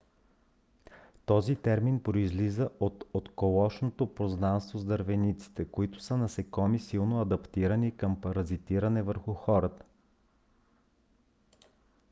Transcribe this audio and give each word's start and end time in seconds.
този 1.25 1.55
термин 1.55 2.03
произлиза 2.03 2.69
от 2.79 3.05
отколешното 3.13 4.15
познанство 4.15 4.79
с 4.79 4.85
дървениците 4.85 5.65
които 5.65 5.99
са 5.99 6.17
насекоми 6.17 6.79
силно 6.79 7.21
адаптирани 7.21 7.97
към 7.97 8.21
паразитиране 8.21 9.03
върху 9.03 9.33
хората 9.33 9.85